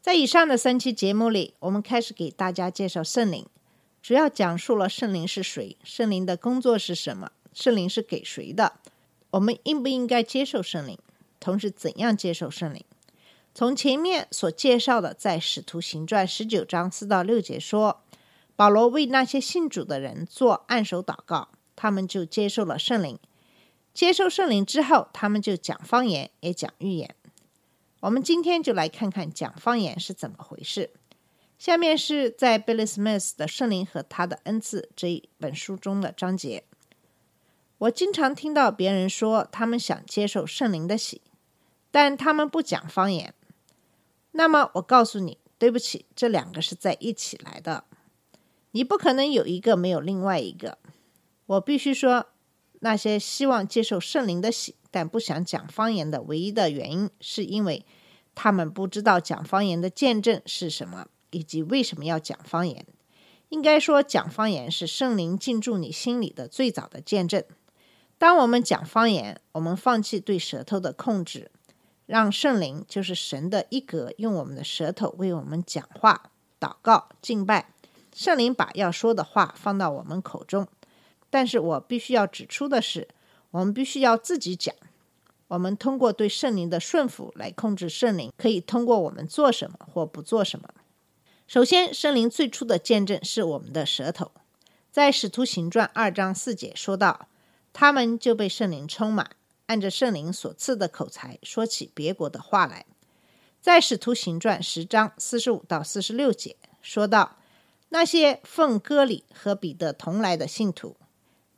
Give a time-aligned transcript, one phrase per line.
[0.00, 3.44] 在以上的三期节目里，我们开始给大家介绍圣灵，
[4.00, 8.74] 主要讲述了圣灵是谁，圣灵的工作是什么，圣灵是给谁的，
[9.32, 10.96] 我们应不应该接受圣灵，
[11.40, 12.82] 同时怎样接受圣灵。
[13.54, 18.00] 从前面所介绍的，在使徒行传十九章四到六节说，
[18.54, 23.18] 保罗为那些信主的人做按手祷告，他们就接受了圣灵。
[23.92, 27.16] 接受圣灵之后，他们就讲方言，也讲预言。
[28.00, 30.90] 我们今天就来看看讲方言是怎么回事。
[31.58, 36.62] 下面是在 Billy Smith 的《圣灵和他的恩赐》这一本书中的章节。
[37.78, 41.22] 我经常听到别人说他们想接受圣灵的喜，
[41.90, 43.34] 但他们不讲方言。
[44.30, 47.82] 那么我告诉你，对不起，这两个是在一起来的。
[48.70, 50.78] 你不可能有一个没有另外一个。
[51.46, 52.26] 我必须说，
[52.80, 57.84] 那些希望接受圣灵的喜，但不想讲方言的唯一的原因，是因为
[58.40, 62.86] 他们不知道讲方言的见证是什么，以及为什么要讲方言。
[63.48, 67.42] 应该说，讲方言是圣灵进驻你心里的最早的见证。
[68.16, 71.50] 当我们讲方言，我们放弃对舌头的控制，
[72.06, 77.72] 让圣灵就是神的一格，用我们的舌头为我们讲话、祷告、敬拜。
[78.14, 80.68] 圣灵把要说的话放到我们口中。
[81.28, 83.08] 但是我必须要指出的是，
[83.50, 84.72] 我们必须要自己讲。
[85.48, 90.68] 我们通过对圣灵的顺服来控制圣灵，可以通过我们做什么或不做什么。
[91.46, 94.30] 首先，圣灵最初的见证是我们的舌头。
[94.92, 97.28] 在《使徒行传》二章四节说到，
[97.72, 99.30] 他们就被圣灵充满，
[99.66, 102.84] 按着圣灵所赐的口才说起别国的话来。
[103.60, 107.36] 在《使徒行传》十章四十五到四十六节说到，
[107.88, 110.96] 那些奉割礼和彼得同来的信徒。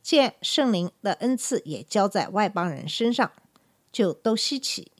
[0.02, 3.32] 见圣灵的恩赐也交在外邦人身上，
[3.92, 4.92] 就都稀奇，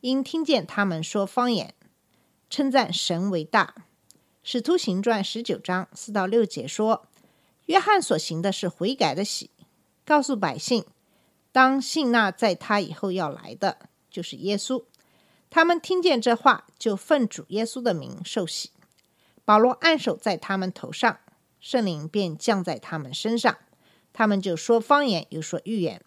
[0.00, 1.74] 因听见他们说方言，
[2.50, 3.86] 称赞神为大。
[4.42, 7.06] 使徒行传十九章四到六节说，
[7.66, 9.50] 约翰所行的是悔改的喜，
[10.04, 10.84] 告诉百姓，
[11.52, 14.84] 当信那在他以后要来的，就是耶稣。
[15.48, 18.70] 他们听见这话，就奉主耶稣的名受洗。
[19.44, 21.20] 保罗按手在他们头上，
[21.60, 23.56] 圣灵便降在他们身上。
[24.12, 26.02] 他们就说方言，又说预言。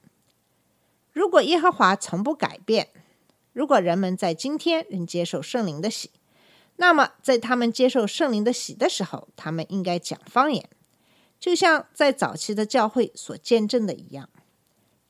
[1.15, 2.89] 如果耶和华从不改变，
[3.53, 6.11] 如果人们在今天仍接受圣灵的喜，
[6.75, 10.69] 那么在他们接受圣灵的喜的时候，他们应该讲方言，
[11.39, 14.29] 就像在早期的教会所见证的一样。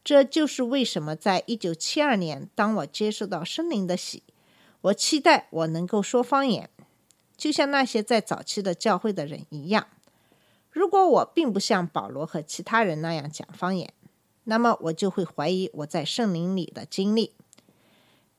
[0.03, 4.21] 这就是为什么在一九七二年，当我接受到圣灵的喜，
[4.81, 6.69] 我期待我能够说方言，
[7.35, 9.87] 就像那些在早期的教会的人一样。
[10.69, 13.91] 如果我并不像保罗和其他人那样讲方言，
[14.45, 17.33] 那么我就会怀疑我在圣灵里的经历。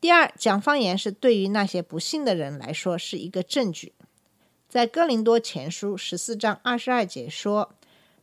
[0.00, 3.92] 第二，讲方言是对于那些不信的人来说是一个证据。
[4.68, 7.74] 在哥林多前书十四章二十二节说：“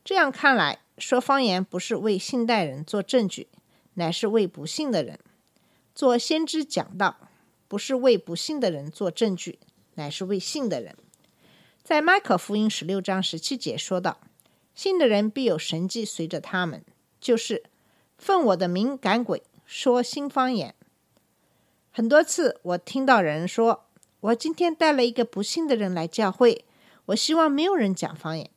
[0.03, 3.47] 这样看来，说方言不是为信代人做证据，
[3.95, 5.19] 乃是为不信的人
[5.95, 7.27] 做先知讲道；
[7.67, 9.59] 不是为不信的人做证据，
[9.95, 10.95] 乃是为信的人。”
[11.83, 14.19] 在麦可福音十六章十七节说道
[14.75, 16.85] ：“信的人必有神迹随着他们，
[17.19, 17.63] 就是
[18.17, 20.75] 奉我的名赶鬼，说新方言。”
[21.91, 23.85] 很多次我听到人说
[24.21, 26.65] ：“我今天带了一个不信的人来教会，
[27.05, 28.49] 我希望没有人讲方言。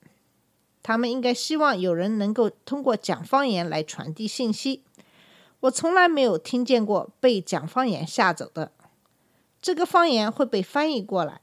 [0.83, 4.83] 他们应该希望有人能够通过讲方言来传递信息。
[5.61, 8.73] 我从来没有听见过被讲方言吓走的。
[9.61, 11.41] 这个方言会被翻译过来，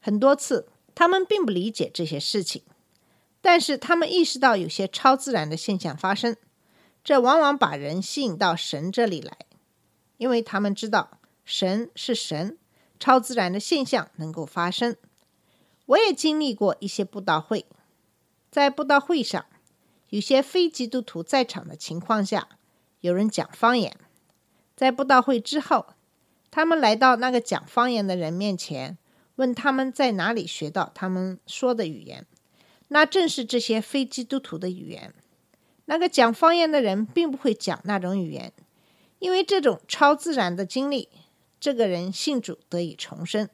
[0.00, 2.62] 很多次。”他们并不理解这些事情，
[3.40, 6.36] 但是他们意识到有些超自然的现象发生，
[7.04, 9.36] 这往往把人吸引到神这里来，
[10.16, 12.56] 因为他们知道神是神，
[12.98, 14.96] 超自然的现象能够发生。
[15.84, 17.66] 我也经历过一些布道会，
[18.50, 19.44] 在布道会上，
[20.08, 22.48] 有些非基督徒在场的情况下，
[23.00, 23.94] 有人讲方言。
[24.74, 25.86] 在布道会之后，
[26.50, 28.96] 他们来到那个讲方言的人面前。
[29.36, 32.24] 问他们在哪里学到他们说的语言，
[32.86, 35.12] 那正是这些非基督徒的语言。
[35.86, 38.52] 那个讲方言的人并不会讲那种语言，
[39.18, 41.08] 因为这种超自然的经历，
[41.60, 43.48] 这个人信主得以重生。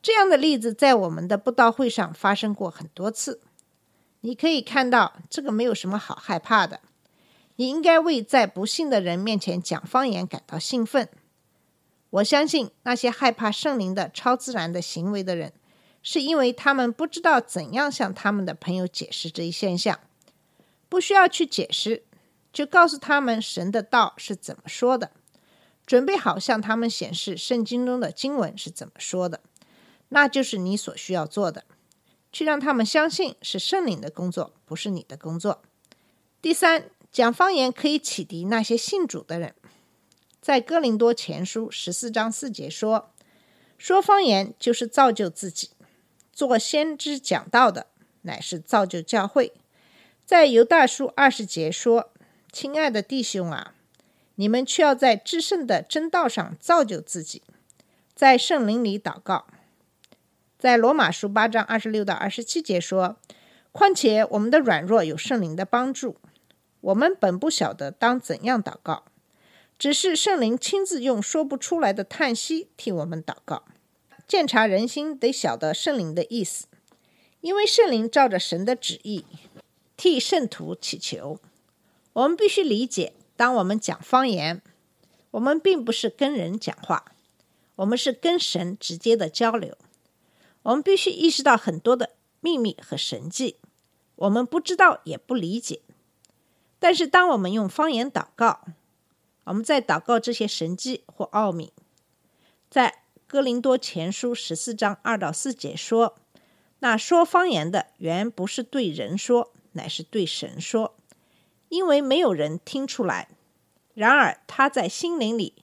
[0.00, 3.40] 这样的例子在我们的布道会上发生过很多次。
[4.20, 6.80] 你可以看到，这个没有什么好害怕的。
[7.56, 11.08] 你应该为在不幸的人面前讲方言感到兴奋。
[12.10, 15.52] 我相信那些害怕圣灵的超自然的行为的人，
[16.02, 19.98] 是因为他们不知道怎样向他们的朋友解释这一现象。
[20.88, 22.04] 不需要去解释，
[22.52, 25.10] 就告诉他们神的道是怎么说的，
[25.86, 29.40] 准备好向他们显示圣经中的经文是怎么说的。
[30.10, 31.64] 那就是你所需要做的，
[32.30, 35.62] 去让他们相信是圣灵的工作，不是你的工作。
[36.40, 39.54] 第三，讲方言可以启迪那些信主的人。
[40.40, 43.10] 在哥林多前书十四章四节说
[43.78, 45.70] ：“说方言就是造就自己，
[46.32, 47.86] 做先知讲道的
[48.22, 49.54] 乃是造就教会。”
[50.26, 52.10] 在犹大书二十节说
[52.50, 53.74] ：“亲爱的弟兄啊，
[54.36, 57.42] 你们却要在至圣的真道上造就自己，
[58.14, 59.46] 在圣灵里祷告。”
[60.58, 63.16] 在罗马书八章二十六到二十七节说
[63.70, 66.16] ：“况且我们的软弱有圣灵的帮助，
[66.80, 69.04] 我们本不晓得当怎样祷告，
[69.78, 73.64] 只是圣灵亲自用说不出来的叹息替我们祷告。
[74.26, 76.64] 鉴察人心，得晓得圣灵的意思，
[77.42, 79.26] 因为圣灵照着神的旨意
[79.96, 81.38] 替圣徒祈求。
[82.12, 84.62] 我们必须理解，当我们讲方言，
[85.32, 87.12] 我们并不是跟人讲话，
[87.76, 89.76] 我们是跟神直接的交流。”
[90.64, 93.58] 我们必须意识到很多的秘密和神迹，
[94.14, 95.82] 我们不知道也不理解。
[96.78, 98.64] 但是，当我们用方言祷告，
[99.44, 101.72] 我们在祷告这些神迹或奥秘。
[102.70, 106.16] 在哥林多前书十四章二到四节说
[106.80, 110.96] ：“那说方言的原不是对人说，乃是对神说，
[111.68, 113.28] 因为没有人听出来。
[113.94, 115.62] 然而他在心灵里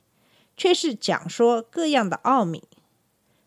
[0.55, 2.63] 却是讲说各样的奥秘。”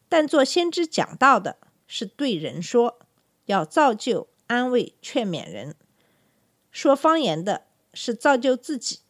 [0.09, 1.57] 但做先知讲道的
[1.87, 3.01] 是对人说，
[3.47, 5.73] 要造就、安慰、劝勉人；
[6.71, 9.01] 说方言的是造就自己；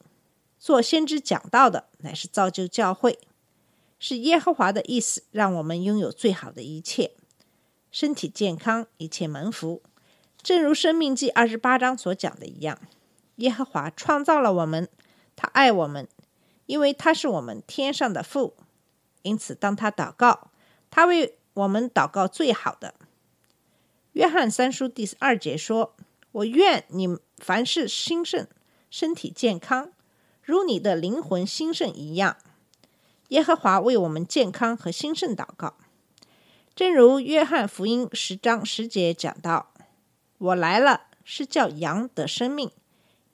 [0.59, 3.19] 做先知讲道的乃是造就教会。
[3.99, 7.13] 是耶和华的意思，让我们拥有最好的一切，
[7.91, 9.83] 身体健康，一切蒙福。
[10.45, 12.79] 正如《生命记》二十八章所讲的一样，
[13.37, 14.87] 耶和华创造了我们，
[15.35, 16.07] 他爱我们，
[16.67, 18.55] 因为他是我们天上的父。
[19.23, 20.51] 因此，当他祷告。
[20.91, 22.95] 他为我们祷告最好的。
[24.13, 25.97] 约翰三书第二节说
[26.31, 28.47] ：“我愿你凡事兴盛，
[28.91, 29.91] 身体健康，
[30.43, 32.37] 如你的灵魂兴盛一样。”
[33.31, 35.75] 耶和华为我们健康和兴盛祷告。
[36.77, 39.73] 正如约翰福音十章十节讲到
[40.45, 42.71] ：“我来了，是叫羊得生命，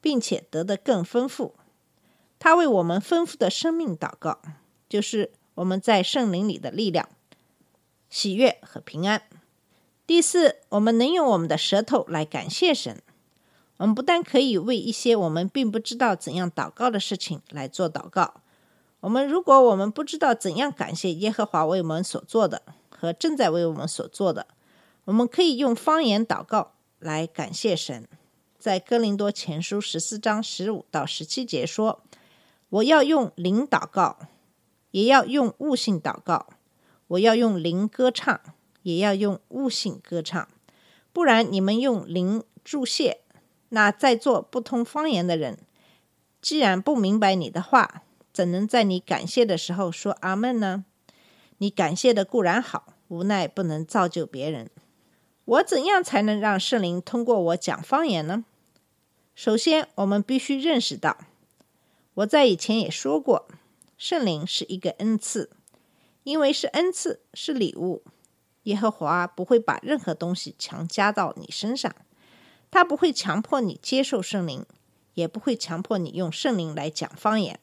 [0.00, 1.54] 并且得的更丰富。”
[2.38, 4.40] 他为我们丰富的生命祷告，
[4.88, 7.08] 就是我们在圣灵里的力量。
[8.08, 9.22] 喜悦和平安。
[10.06, 13.00] 第四，我们能用我们的舌头来感谢神。
[13.76, 18.42] 我们不但可以为一些我们并不知道怎样祷告的事情来做祷告。
[19.00, 24.46] 我们如果我们不知道怎样感谢耶和华为我们所做的和正在为我们所做的，
[25.04, 28.06] 我们可以用方言祷告来感谢神。
[28.58, 32.02] 在哥林多前书十四章十五到十七节说
[32.70, 34.18] ：“我要用灵祷告，
[34.92, 36.46] 也要用悟性祷告。”
[37.10, 38.40] 我要用灵歌唱，
[38.84, 40.46] 也要用悟性歌唱，
[41.12, 43.18] 不然你们用灵注谢，
[43.70, 45.58] 那在座不通方言的人，
[46.40, 50.84] 既然不明白你的话，怎能在你感谢的时候说阿门呢？
[51.58, 54.70] 你感谢的固然好，无奈不能造就别人。
[55.50, 58.44] 我怎样才能让圣灵通过我讲方言呢？
[59.34, 61.18] 首先，我们必须认识到，
[62.14, 63.48] 我在以前也说过，
[63.98, 65.50] 圣灵是一个恩赐。
[66.22, 68.04] 因为是恩赐，是礼物，
[68.64, 71.92] 耶和华不会把任何东西强加到你身上，
[72.70, 74.64] 他不会强迫你接受圣灵，
[75.14, 77.58] 也不会强迫你用圣灵来讲方言。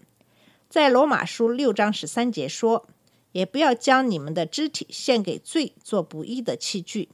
[0.67, 2.85] 在罗马书六章十三节说
[3.31, 7.07] ：“也不要将你们的肢体献给罪做不义的器具，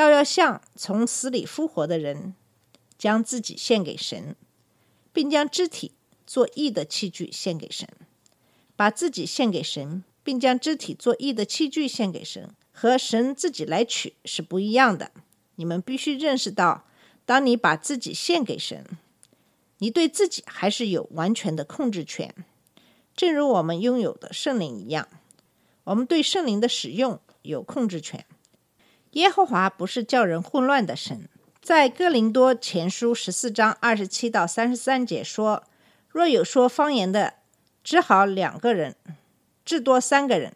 [0.00, 2.34] 倒要像从死里复活的人，
[2.96, 4.34] 将自己献给神，
[5.12, 5.92] 并将肢体
[6.26, 7.86] 做义的器具献给神，
[8.74, 15.12] 把自己献给神。”并将肢体做义的器具献给神，和神自己来取是不一样的。
[15.56, 16.84] 你们必须认识到，
[17.24, 18.84] 当你把自己献给神，
[19.78, 22.34] 你对自己还是有完全的控制权，
[23.16, 25.08] 正如我们拥有的圣灵一样。
[25.84, 28.24] 我们对圣灵的使用有控制权。
[29.12, 31.28] 耶和华不是叫人混乱的神，
[31.60, 35.64] 在哥林多前书十四章二十七到三十三节说
[36.08, 37.34] ：“若有说方言的，
[37.82, 38.94] 只好两个人。”
[39.64, 40.54] 至多三个人，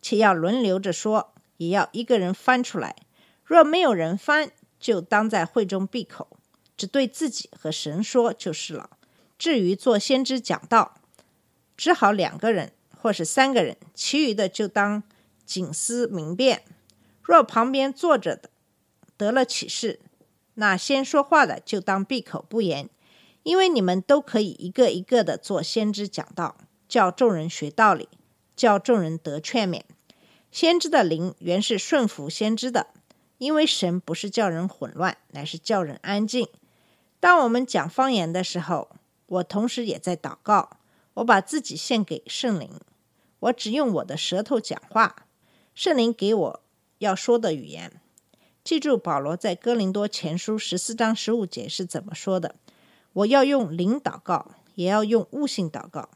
[0.00, 2.96] 且要轮流着说，也要一个人翻出来。
[3.44, 6.38] 若没有人翻，就当在会中闭口，
[6.76, 8.90] 只对自己和神说就是了。
[9.38, 10.94] 至于做先知讲道，
[11.76, 15.02] 只好两个人或是三个人，其余的就当
[15.44, 16.62] 警思明辨。
[17.26, 18.50] 若旁边坐着的
[19.16, 19.98] 得了启示，
[20.54, 22.88] 那先说话的就当闭口不言，
[23.42, 26.56] 因为你们都可以一个一个的做先知讲道，
[26.88, 28.08] 叫众人学道理，
[28.54, 29.82] 叫众人得劝勉。
[30.52, 32.86] 先知的灵原是顺服先知的，
[33.38, 36.48] 因为神不是叫人混乱，乃是叫人安静。
[37.18, 38.88] 当我们讲方言的时候，
[39.26, 40.78] 我同时也在祷告，
[41.14, 42.70] 我把自己献给圣灵，
[43.40, 45.26] 我只用我的舌头讲话，
[45.74, 46.60] 圣灵给我
[46.98, 47.92] 要说的语言。
[48.64, 52.56] 记住，保罗在哥林多前书十四章十五节是怎么说的？
[53.12, 56.10] 我要用灵祷告，也要用悟性祷告；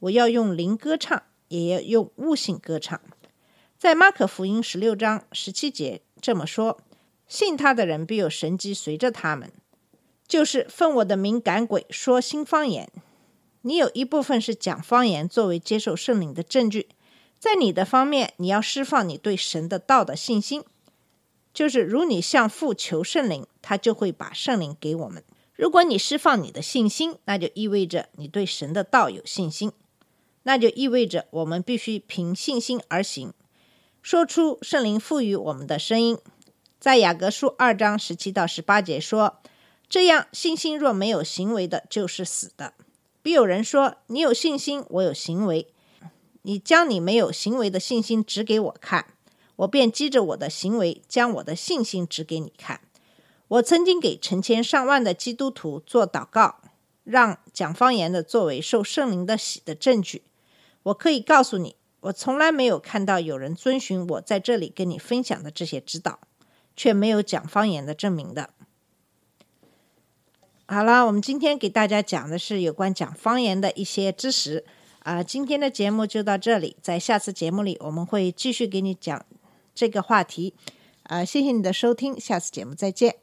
[0.00, 3.00] 我要用灵歌唱，也要用悟性歌唱。
[3.78, 6.80] 在马可福音十六章十七节这么说：
[7.28, 9.52] 信他的人必有神迹随着他们。
[10.26, 12.90] 就是奉我的名赶鬼，说新方言。
[13.60, 16.88] 你有一部分是讲方言，作为接受圣灵的证据。
[17.44, 20.64] 在你的方面，你要释放你对神的道的信心。
[21.52, 25.22] 就是如你向父求圣灵，他就会把圣灵给我们。
[25.54, 29.72] 如果你释放你的信心，那就意味着你对神的道有信心，
[30.44, 33.34] 那就意味着我们必须凭信心而行，
[34.00, 36.16] 说出圣灵赋予我们的声音。
[36.80, 39.36] 在雅各书二章十七到十八节说。
[39.86, 42.72] 这样，信心若没有行为的，就是死的。
[43.22, 45.68] 必有人说：“你有信心，我有行为。
[46.46, 49.06] 你将你没有行为的信心指给我看，
[49.56, 52.80] 我便记着我的行为，将我的信心指给你看。”
[53.48, 56.60] 我曾经给成千上万的基督徒做祷告，
[57.04, 60.22] 让讲方言的作为受圣灵的喜的证据。
[60.84, 66.18] 我可以告诉你，我从来没有看到有人遵循我在这里跟你分享的这些指导，
[66.74, 68.50] 却没有讲方言的证明的。
[70.66, 74.64] 好了，我们今天给大家讲的是有关讲方言的一些知识
[75.04, 75.22] 啊。
[75.22, 79.24] 今天的节目就到这里，在下次节目里我们会继续给你讲
[79.74, 80.54] 这个话题
[81.04, 81.24] 啊。
[81.24, 83.14] 谢谢你的收听，下次节目再见。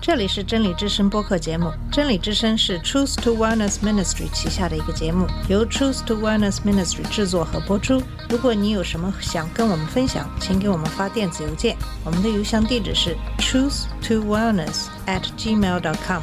[0.00, 1.70] 这里是真理之声播客节目。
[1.92, 8.00] 真理之声是 Truth to Wellness Ministry 旗下的一个节目，由 Truth to Wellness Ministry 制作和播出。
[8.30, 11.76] 如果你有什么想跟我们分享，请给我们发电子邮件，
[12.06, 16.22] 我们的邮箱地址是 truth to wellness at gmail dot com。